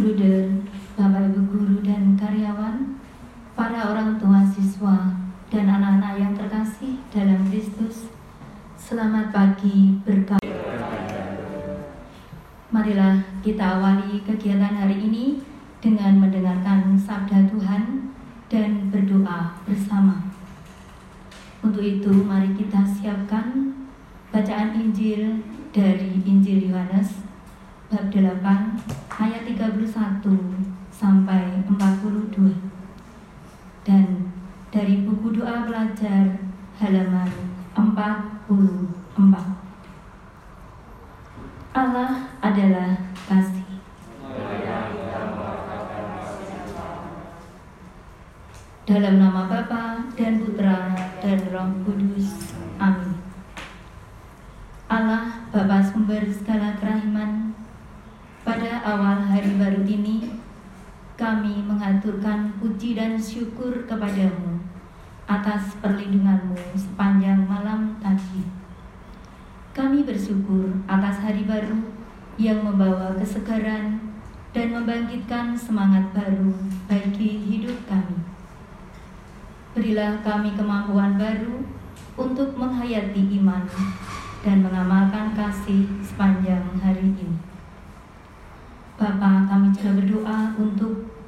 Bruder, 0.00 0.48
Bapak 0.96 1.28
Ibu 1.28 1.40
guru 1.52 1.76
dan 1.84 2.16
karyawan, 2.16 2.96
para 3.52 3.92
orang 3.92 4.16
tua 4.16 4.40
siswa, 4.48 5.12
dan 5.52 5.68
anak-anak 5.68 6.16
yang 6.16 6.32
terkasih 6.32 6.96
dalam 7.12 7.44
Kristus, 7.52 8.08
selamat 8.80 9.28
pagi 9.28 10.00
berkah. 10.00 10.40
Marilah 12.72 13.20
kita 13.44 13.76
awali 13.76 14.24
kegiatan 14.24 14.72
hari 14.72 15.04
ini 15.04 15.44
dengan 15.84 16.16
mendengarkan 16.16 16.96
sabda 16.96 17.52
Tuhan 17.52 18.08
dan 18.48 18.88
berdoa 18.88 19.52
bersama. 19.68 20.32
Untuk 21.60 21.84
itu, 21.84 22.24
mari 22.24 22.56
kita 22.56 22.88
siapkan 22.88 23.76
bacaan 24.32 24.80
Injil 24.80 25.44
dari 25.76 26.24
Injil 26.24 26.72
Yohanes 26.72 27.29
bab 27.90 28.06
8 28.06 28.22
ayat 29.18 29.42
31 29.50 30.22
sampai 30.94 31.58
42 31.66 32.54
dan 33.82 34.30
dari 34.70 35.02
buku 35.02 35.34
doa 35.34 35.66
belajar 35.66 36.38
halaman 36.78 37.26
44 37.74 39.18
Allah 41.70 42.30
adalah 42.38 42.94
kasih. 43.26 43.82
Dalam 48.86 49.18
nama 49.18 49.50
Bapa 49.50 50.06
dan 50.14 50.46
Putra 50.46 50.94
dan 51.18 51.38
Roh 51.50 51.74
Kudus 51.82 52.54
amin 52.78 53.18
Allah 54.86 55.42
Bapa 55.50 55.82
sumber 55.82 56.22
segala 56.30 56.78
kerahiman 56.78 57.50
pada 58.40 58.80
awal 58.82 59.20
hari 59.20 59.52
baru 59.60 59.84
ini, 59.84 60.32
kami 61.20 61.60
mengaturkan 61.60 62.56
puji 62.80 62.96
dan 62.96 63.20
syukur 63.20 63.84
kepadamu 63.84 64.56
atas 65.28 65.76
perlindunganmu 65.84 66.56
sepanjang 66.72 67.44
malam 67.44 68.00
tadi. 68.00 68.40
Kami 69.76 70.00
bersyukur 70.08 70.80
atas 70.88 71.20
hari 71.20 71.44
baru 71.44 71.76
yang 72.40 72.64
membawa 72.64 73.12
kesegaran 73.20 74.00
dan 74.56 74.72
membangkitkan 74.72 75.52
semangat 75.52 76.08
baru 76.16 76.56
bagi 76.88 77.52
hidup 77.52 77.76
kami. 77.84 78.16
Berilah 79.76 80.24
kami 80.24 80.56
kemampuan 80.56 81.20
baru 81.20 81.60
untuk 82.16 82.56
menghayati 82.56 83.44
iman 83.44 83.68
dan 84.40 84.64
mengamalkan 84.64 85.36
kasih 85.36 85.84
sepanjang 86.00 86.64
hari 86.80 87.12
ini. 87.12 87.28
Bapak, 88.96 89.52
kami 89.52 89.68
juga 89.68 90.00
berdoa 90.00 90.56
untuk 90.56 91.20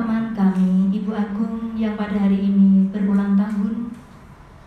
teman 0.00 0.32
kami, 0.32 0.88
Ibu 0.96 1.10
Agung 1.12 1.69
yang 1.80 1.96
pada 1.96 2.12
hari 2.12 2.44
ini 2.44 2.92
berulang 2.92 3.40
tahun. 3.40 3.88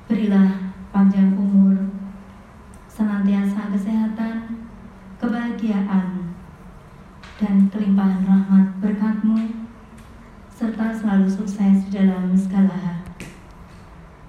Berilah 0.09 0.73
panjang 0.89 1.37
umur, 1.37 1.77
senantiasa 2.89 3.69
kesehatan, 3.69 4.65
kebahagiaan, 5.21 6.33
dan 7.37 7.69
kelimpahan 7.69 8.25
rahmat 8.25 8.65
berkatmu, 8.81 9.37
serta 10.49 10.89
selalu 10.89 11.29
sukses 11.29 11.85
dalam 11.93 12.33
segala 12.33 12.73
hal. 12.81 12.99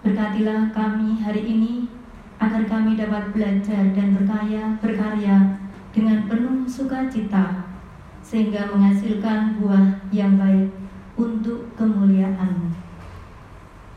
Berkatilah 0.05 0.69
kami 0.77 1.25
hari 1.25 1.41
ini, 1.41 1.89
agar 2.37 2.69
kami 2.69 3.01
dapat 3.01 3.33
belajar 3.33 3.97
dan 3.97 4.13
berkaya, 4.13 4.77
berkarya 4.85 5.57
dengan 5.97 6.29
penuh 6.29 6.69
sukacita 6.69 7.65
sehingga 8.21 8.69
menghasilkan 8.69 9.57
buah 9.57 10.05
yang 10.13 10.37
baik 10.37 10.69
untuk 11.15 11.73
kemuliaan. 11.79 12.64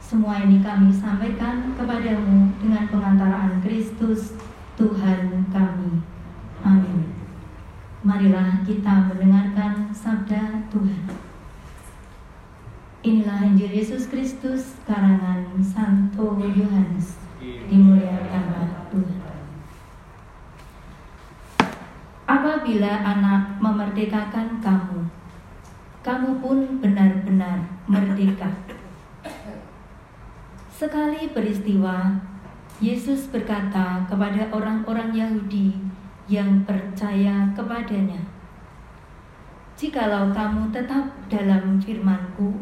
Semua 0.07 0.39
ini 0.39 0.63
kami 0.63 0.87
sampaikan 0.87 1.75
kepadamu 1.75 2.55
dengan 2.63 2.87
pengantaraan 2.87 3.59
Kristus 3.59 4.39
Tuhan 4.79 5.43
kami. 5.51 5.99
Amin. 6.63 7.11
Marilah 8.07 8.63
kita 8.63 9.11
mendengarkan 9.11 9.91
sabda 9.91 10.63
Tuhan. 10.71 11.11
Inilah 13.03 13.51
Injil 13.51 13.67
Yesus 13.67 14.07
Kristus 14.07 14.79
karangan 14.87 15.59
Santo 15.59 16.39
Yohanes. 16.39 17.19
Dimuliakanlah 17.43 18.87
Tuhan. 18.87 19.35
Apabila 22.23 22.93
anak 23.03 23.59
memerdekakan 23.59 24.63
kamu, 24.63 25.03
kamu 25.99 26.29
pun 26.39 26.79
benar-benar 26.79 27.59
merdeka. 27.91 28.76
Sekali 30.77 31.33
peristiwa, 31.33 32.13
Yesus 32.77 33.33
berkata 33.33 34.05
kepada 34.05 34.45
orang-orang 34.53 35.09
Yahudi 35.09 35.73
yang 36.29 36.61
percaya 36.69 37.49
kepadanya, 37.57 38.21
"Jikalau 39.73 40.29
kamu 40.29 40.69
tetap 40.69 41.09
dalam 41.33 41.81
firman-Ku, 41.81 42.53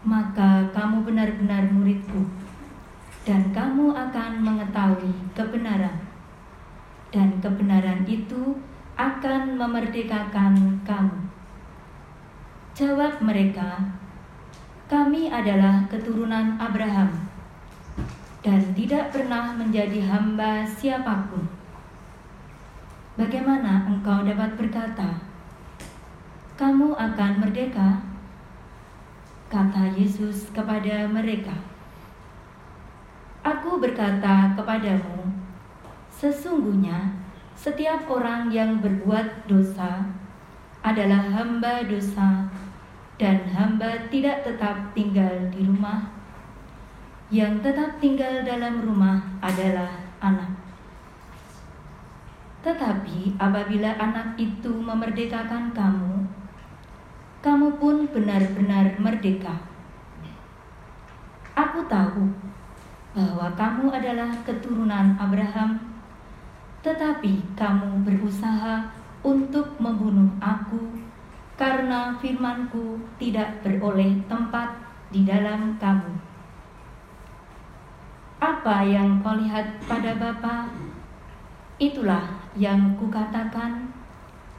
maka 0.00 0.64
kamu 0.72 1.04
benar-benar 1.04 1.68
murid-Ku, 1.68 2.24
dan 3.28 3.52
kamu 3.52 3.92
akan 3.92 4.40
mengetahui 4.40 5.12
kebenaran." 5.36 6.10
dan 7.10 7.42
kebenaran 7.42 8.06
itu 8.06 8.54
akan 8.94 9.58
memerdekakan 9.58 10.78
kamu. 10.86 11.18
Jawab 12.70 13.18
mereka, 13.18 13.98
"Kami 14.90 15.30
adalah 15.30 15.86
keturunan 15.86 16.58
Abraham 16.58 17.30
dan 18.42 18.74
tidak 18.74 19.14
pernah 19.14 19.54
menjadi 19.54 20.02
hamba 20.10 20.66
siapa 20.66 21.30
pun." 21.30 21.46
Bagaimana 23.14 23.86
engkau 23.86 24.26
dapat 24.26 24.58
berkata, 24.58 25.22
"Kamu 26.58 26.98
akan 26.98 27.32
merdeka"? 27.38 28.02
Kata 29.46 29.94
Yesus 29.94 30.50
kepada 30.50 31.06
mereka, 31.06 31.54
"Aku 33.46 33.78
berkata 33.78 34.58
kepadamu, 34.58 35.30
Sesungguhnya, 36.20 37.16
setiap 37.56 38.04
orang 38.12 38.52
yang 38.52 38.76
berbuat 38.84 39.48
dosa 39.48 40.04
adalah 40.84 41.32
hamba 41.32 41.80
dosa, 41.88 42.44
dan 43.20 43.44
hamba 43.52 44.08
tidak 44.08 44.40
tetap 44.40 44.96
tinggal 44.96 45.52
di 45.52 45.68
rumah. 45.68 46.08
Yang 47.28 47.68
tetap 47.68 48.00
tinggal 48.00 48.40
dalam 48.42 48.80
rumah 48.80 49.20
adalah 49.44 49.92
anak. 50.24 50.56
Tetapi 52.64 53.36
apabila 53.36 53.92
anak 54.00 54.40
itu 54.40 54.72
memerdekakan 54.72 55.76
kamu, 55.76 56.24
kamu 57.44 57.68
pun 57.76 58.08
benar-benar 58.08 58.96
merdeka. 58.96 59.68
Aku 61.52 61.84
tahu 61.86 62.24
bahwa 63.12 63.52
kamu 63.52 63.84
adalah 63.92 64.32
keturunan 64.48 65.12
Abraham 65.20 65.90
tetapi 66.80 67.44
kamu 67.52 68.08
berusaha 68.08 68.88
untuk 69.20 69.76
membunuh 69.76 70.32
aku 70.40 70.99
karena 71.60 72.16
firmanku 72.16 72.96
tidak 73.20 73.60
beroleh 73.60 74.16
tempat 74.24 74.80
di 75.12 75.28
dalam 75.28 75.76
kamu. 75.76 76.08
Apa 78.40 78.80
yang 78.80 79.20
kau 79.20 79.36
lihat 79.36 79.76
pada 79.84 80.16
Bapa, 80.16 80.72
itulah 81.76 82.40
yang 82.56 82.96
kukatakan, 82.96 83.92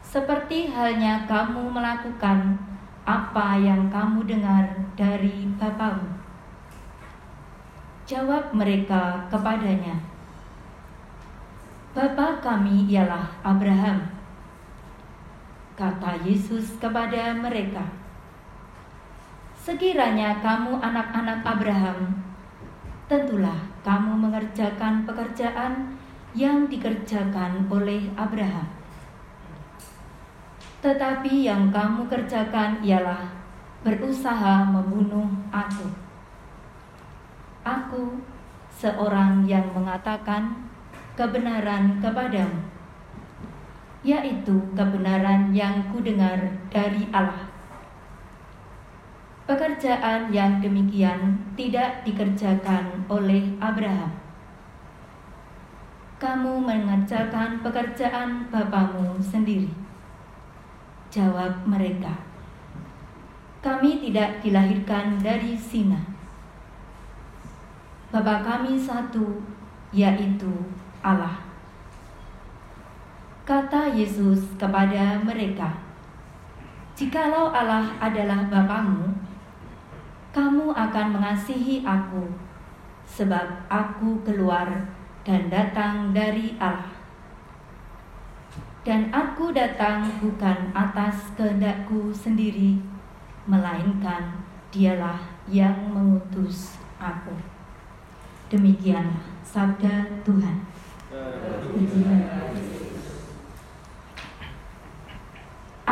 seperti 0.06 0.70
halnya 0.70 1.26
kamu 1.26 1.74
melakukan 1.74 2.62
apa 3.10 3.58
yang 3.58 3.90
kamu 3.90 4.22
dengar 4.30 4.70
dari 4.94 5.50
Bapamu. 5.58 6.06
Jawab 8.06 8.54
mereka 8.54 9.26
kepadanya, 9.34 9.98
Bapa 11.98 12.38
kami 12.46 12.86
ialah 12.86 13.26
Abraham. 13.42 14.21
Kata 15.82 16.14
Yesus 16.22 16.78
kepada 16.78 17.34
mereka, 17.34 17.82
Sekiranya 19.58 20.38
kamu 20.38 20.78
anak-anak 20.78 21.42
Abraham, 21.42 22.22
tentulah 23.10 23.58
kamu 23.82 24.14
mengerjakan 24.14 25.10
pekerjaan 25.10 25.98
yang 26.38 26.70
dikerjakan 26.70 27.66
oleh 27.66 28.14
Abraham. 28.14 28.70
Tetapi 30.86 31.50
yang 31.50 31.74
kamu 31.74 32.06
kerjakan 32.06 32.78
ialah 32.86 33.34
berusaha 33.82 34.62
membunuh 34.70 35.34
aku. 35.50 35.90
Aku, 37.66 38.22
seorang 38.70 39.50
yang 39.50 39.66
mengatakan 39.74 40.62
kebenaran 41.18 41.98
kepadamu. 41.98 42.81
Yaitu 44.02 44.58
kebenaran 44.74 45.54
yang 45.54 45.86
kudengar 45.94 46.38
dari 46.74 47.06
Allah. 47.14 47.46
Pekerjaan 49.46 50.34
yang 50.34 50.58
demikian 50.58 51.38
tidak 51.54 52.02
dikerjakan 52.02 53.06
oleh 53.06 53.54
Abraham. 53.62 54.10
Kamu 56.22 56.62
mengerjakan 56.62 57.62
pekerjaan 57.66 58.46
bapamu 58.54 59.18
sendiri. 59.22 59.70
Jawab 61.12 61.66
mereka, 61.68 62.14
kami 63.60 64.00
tidak 64.00 64.40
dilahirkan 64.40 65.20
dari 65.20 65.58
Sina. 65.58 66.00
Bapa 68.14 68.40
kami 68.46 68.80
satu, 68.80 69.44
yaitu 69.92 70.54
Allah. 71.04 71.51
Kata 73.42 73.90
Yesus 73.90 74.54
kepada 74.62 75.18
mereka, 75.18 75.74
"Jikalau 76.94 77.50
Allah 77.50 77.90
adalah 77.98 78.46
Bapamu, 78.46 79.10
kamu 80.30 80.70
akan 80.70 81.08
mengasihi 81.18 81.82
Aku, 81.82 82.30
sebab 83.10 83.66
Aku 83.66 84.22
keluar 84.22 84.70
dan 85.26 85.50
datang 85.50 86.14
dari 86.14 86.54
Allah. 86.62 86.94
Dan 88.86 89.10
Aku 89.10 89.50
datang 89.50 90.06
bukan 90.22 90.70
atas 90.78 91.34
kehendakku 91.34 92.14
sendiri, 92.14 92.78
melainkan 93.50 94.38
Dialah 94.70 95.18
yang 95.50 95.90
mengutus 95.90 96.78
Aku." 97.02 97.34
Demikianlah 98.54 99.26
sabda 99.42 100.22
Tuhan. 100.22 100.62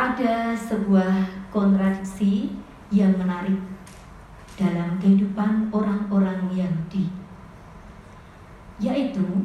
Ada 0.00 0.56
sebuah 0.56 1.28
kontradiksi 1.52 2.56
yang 2.88 3.20
menarik 3.20 3.60
dalam 4.56 4.96
kehidupan 4.96 5.68
orang-orang 5.68 6.48
Yahudi, 6.48 7.12
yaitu 8.80 9.44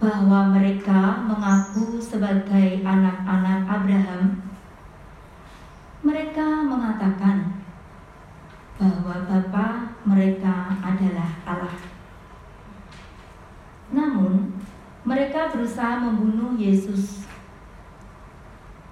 bahwa 0.00 0.56
mereka 0.56 1.20
mengaku 1.28 2.00
sebagai 2.00 2.80
anak-anak 2.80 3.68
Abraham. 3.68 4.40
Mereka 6.00 6.64
mengatakan 6.64 7.60
bahwa 8.80 9.28
bapa 9.28 10.00
mereka 10.08 10.80
adalah 10.80 11.28
Allah. 11.44 11.76
Namun, 13.92 14.64
mereka 15.04 15.52
berusaha 15.52 16.00
membunuh 16.00 16.56
Yesus. 16.56 17.28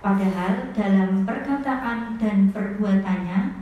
Padahal 0.09 0.73
dalam 0.73 1.29
perkataan 1.29 2.17
dan 2.17 2.49
perbuatannya, 2.49 3.61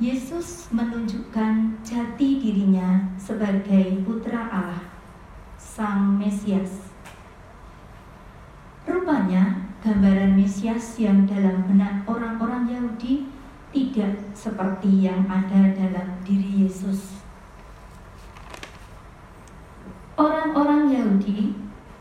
Yesus 0.00 0.72
menunjukkan 0.72 1.84
jati 1.84 2.40
dirinya 2.40 3.04
sebagai 3.20 4.00
putra 4.08 4.48
Allah, 4.48 4.88
Sang 5.60 6.16
Mesias. 6.16 6.88
Rupanya, 8.88 9.68
gambaran 9.84 10.32
Mesias 10.32 10.96
yang 10.96 11.28
dalam 11.28 11.68
benak 11.68 12.08
orang-orang 12.08 12.64
Yahudi 12.64 13.28
tidak 13.68 14.16
seperti 14.32 15.12
yang 15.12 15.28
ada 15.28 15.76
dalam 15.76 16.24
diri 16.24 16.64
Yesus. 16.64 17.20
Orang-orang 20.16 20.88
Yahudi 20.88 21.52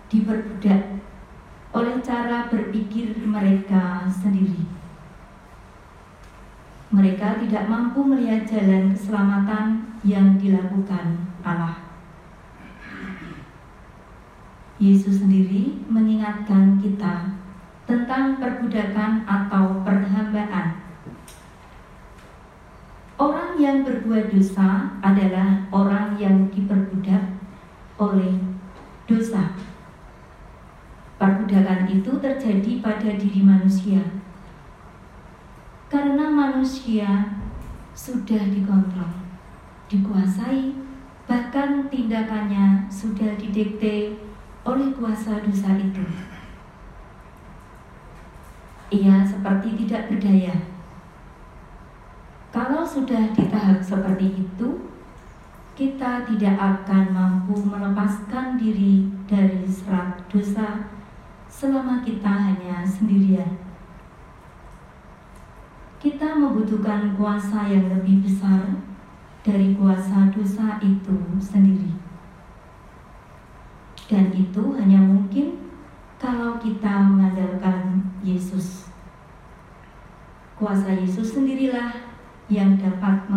diperbudak 0.07 0.98
oleh 1.79 2.03
cara 2.03 2.51
berpikir 2.51 3.15
mereka 3.23 4.03
sendiri. 4.11 4.67
Mereka 6.91 7.39
tidak 7.47 7.71
mampu 7.71 8.03
melihat 8.03 8.43
jalan 8.43 8.91
keselamatan 8.91 9.95
yang 10.03 10.35
dilakukan 10.35 11.23
Allah. 11.39 11.79
Yesus 14.79 15.23
sendiri 15.23 15.79
mengingatkan 15.87 16.79
kita 16.83 17.39
tentang 17.87 18.43
perbudakan 18.43 19.23
atau 19.23 19.79
perhambaan. 19.87 20.83
Orang 23.19 23.59
yang 23.59 23.83
berbuat 23.83 24.31
dosa 24.31 24.99
adalah 25.03 25.67
orang 25.71 26.15
yang 26.15 26.47
diperbudak 26.51 27.39
oleh 27.99 28.39
dosa. 29.07 29.68
Perbudakan 31.49 31.89
itu 31.89 32.13
terjadi 32.21 32.77
pada 32.77 33.09
diri 33.17 33.41
manusia 33.41 34.05
karena 35.89 36.29
manusia 36.29 37.25
sudah 37.97 38.53
dikontrol, 38.53 39.09
dikuasai, 39.89 40.77
bahkan 41.25 41.89
tindakannya 41.89 42.85
sudah 42.85 43.33
didikte 43.33 44.13
oleh 44.61 44.93
kuasa 44.93 45.41
dosa 45.41 45.73
itu. 45.73 46.05
Ia 48.93 49.25
seperti 49.25 49.73
tidak 49.73 50.13
berdaya. 50.13 50.53
Kalau 52.53 52.85
sudah 52.85 53.33
di 53.33 53.49
tahap 53.49 53.81
seperti 53.81 54.45
itu, 54.45 54.85
kita 55.73 56.29
tidak 56.29 56.55
akan 56.61 57.09
mampu 57.09 57.57
melepaskan 57.57 58.53
diri 58.53 59.09
dari 59.25 59.65
serat 59.65 60.13
dosa 60.29 60.98
selama 61.49 62.05
kita 62.05 62.29
hanya 62.29 62.85
sendirian. 62.85 63.57
Kita 65.99 66.37
membutuhkan 66.37 67.17
kuasa 67.17 67.67
yang 67.67 67.91
lebih 67.91 68.23
besar 68.23 68.79
dari 69.43 69.75
kuasa 69.75 70.31
dosa 70.31 70.79
itu 70.79 71.17
sendiri. 71.41 71.91
Dan 74.07 74.31
itu 74.31 74.63
hanya 74.79 75.01
mungkin 75.01 75.59
kalau 76.15 76.55
kita 76.61 77.03
mengandalkan 77.03 77.99
Yesus. 78.23 78.87
Kuasa 80.55 80.91
Yesus 80.91 81.35
sendirilah 81.35 81.91
yang 82.51 82.75
dapat 82.75 83.27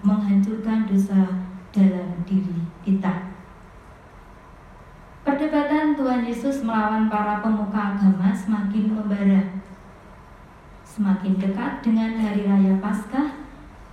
menghancurkan 0.00 0.88
dosa 0.88 1.48
dalam 1.72 2.08
diri 2.24 2.64
kita. 2.80 3.27
Perdebatan 5.38 5.94
Tuhan 5.94 6.26
Yesus 6.26 6.66
melawan 6.66 7.06
para 7.06 7.38
pemuka 7.38 7.94
agama 7.94 8.34
semakin 8.34 8.90
membara. 8.90 9.38
Semakin 10.82 11.38
dekat 11.38 11.78
dengan 11.78 12.18
hari 12.18 12.42
raya 12.42 12.74
Paskah, 12.82 13.38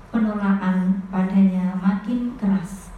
penolakan 0.10 1.06
padanya 1.14 1.78
makin 1.78 2.34
keras. 2.34 2.90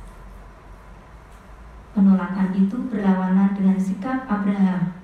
Penolakan 1.92 2.56
itu 2.56 2.88
berlawanan 2.88 3.52
dengan 3.52 3.76
sikap 3.76 4.24
Abraham, 4.32 4.96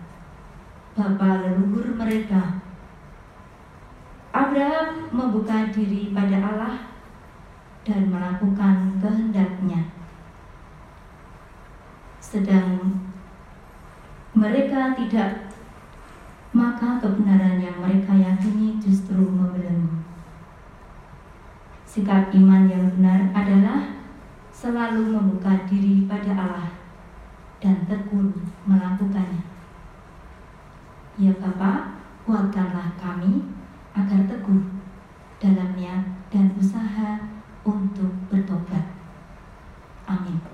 bapa 0.95 1.43
leluhur 1.43 1.99
mereka. 1.99 2.63
Abraham 4.31 5.11
membuka 5.11 5.67
diri 5.67 6.15
pada 6.15 6.39
Allah 6.39 6.95
dan 7.83 8.07
melakukan 8.07 9.03
kehendaknya. 9.03 9.91
Sedang 12.23 12.92
mereka 14.43 14.91
tidak, 14.91 15.55
maka 16.51 16.99
kebenaran 16.99 17.63
yang 17.63 17.79
mereka 17.79 18.11
yakini 18.11 18.75
justru 18.75 19.15
membelenggu. 19.23 20.03
Sikap 21.87 22.27
iman 22.35 22.67
yang 22.67 22.91
benar 22.91 23.31
adalah 23.31 24.03
selalu 24.51 25.15
membuka 25.15 25.63
diri 25.63 26.03
pada 26.11 26.35
Allah 26.35 26.75
dan 27.63 27.87
tekun 27.87 28.35
melakukannya. 28.67 29.47
Ya 31.15 31.31
Bapak, 31.39 32.03
kuatkanlah 32.27 32.99
kami 32.99 33.47
agar 33.95 34.27
teguh 34.27 34.75
dalam 35.39 35.71
niat 35.79 36.03
dan 36.27 36.51
usaha 36.59 37.31
untuk 37.63 38.11
bertobat. 38.27 38.91
Amin. 40.03 40.53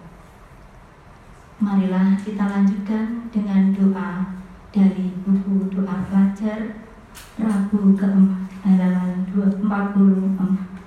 Marilah 1.59 2.15
kita 2.23 2.47
lanjutkan 2.47 3.27
dengan 3.35 3.75
doa 3.75 4.23
dari 4.71 5.11
buku 5.27 5.67
doa 5.67 6.07
pelajar 6.07 6.87
Rabu 7.35 7.99
keempat 7.99 8.47
halaman 8.63 9.27
44. 9.47 10.79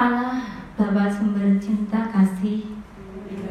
Allah 0.00 0.64
Bapa 0.80 1.12
sumber 1.12 1.60
cinta 1.60 2.08
kasih 2.08 2.72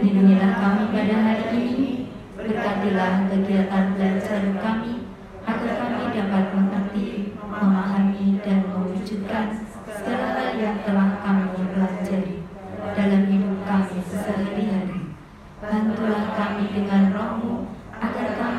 Lindungilah 0.01 0.57
kami 0.57 0.89
pada 0.89 1.17
hari 1.21 1.45
ini 1.53 1.91
Berkatilah 2.33 3.29
kegiatan 3.29 3.93
belajar 3.93 4.41
kami 4.57 5.05
Agar 5.45 5.73
kami 5.77 6.03
dapat 6.09 6.45
mengerti, 6.57 7.37
memahami, 7.37 8.41
dan 8.41 8.65
mewujudkan 8.65 9.61
segala 9.85 10.41
hal 10.41 10.57
yang 10.57 10.81
telah 10.81 11.21
kami 11.21 11.61
pelajari 11.69 12.49
dalam 12.97 13.23
hidup 13.29 13.57
kami 13.65 13.97
sehari-hari. 14.01 15.13
Bantulah 15.61 16.25
kami 16.33 16.65
dengan 16.73 17.13
rohmu 17.13 17.69
agar 17.97 18.27
kami 18.35 18.49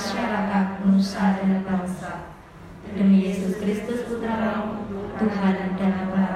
masyarakat, 0.00 0.66
nusa 0.86 1.24
Demi 2.90 3.28
Yesus 3.28 3.60
Kristus 3.60 4.08
Putramu, 4.08 4.82
Tuhan 5.20 5.54
dan 5.54 5.70
perantara 5.76 6.29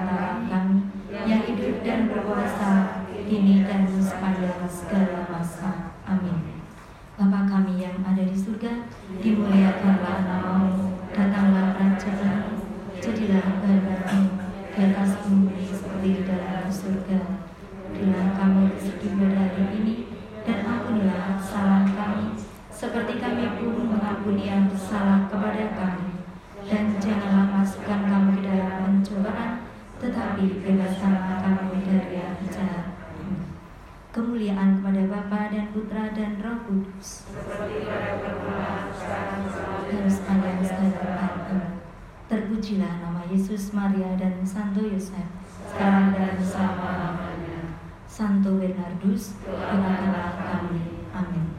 Dan 39.94 40.10
sepanjang 40.10 40.58
segala 40.66 41.14
abad. 41.22 41.78
Terpujilah 42.26 42.98
nama 42.98 43.22
Yesus, 43.30 43.70
Maria, 43.70 44.18
dan 44.18 44.42
Santo 44.42 44.82
Yosef, 44.82 45.22
sekarang 45.70 46.10
dan 46.10 46.34
selama-lamanya. 46.42 47.78
Santo 48.10 48.58
Bernardus, 48.58 49.38
doakanlah 49.46 50.34
kami. 50.42 51.06
Amin. 51.14 51.54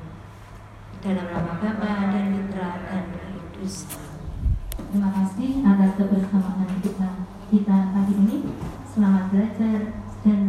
Dalam 1.00 1.32
nama 1.32 1.64
Bapa 1.64 2.12
dan 2.12 2.36
Putra 2.36 2.84
dan 2.92 3.08
Roh 3.16 3.40
Kudus. 3.56 3.88
Terima 4.92 5.16
kasih 5.16 5.64
atas 5.64 5.96
kebersamaan 5.96 6.68
kita 6.84 7.10
kita 7.48 7.78
pagi 7.96 8.16
ini. 8.20 8.38
Selamat 8.84 9.32
belajar 9.32 9.80
dan 10.28 10.40